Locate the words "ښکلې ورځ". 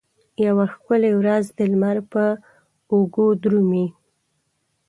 0.73-1.43